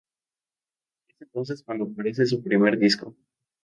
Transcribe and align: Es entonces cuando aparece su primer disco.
Es 1.09 1.21
entonces 1.21 1.61
cuando 1.61 1.85
aparece 1.85 2.25
su 2.25 2.41
primer 2.41 2.79
disco. 2.79 3.15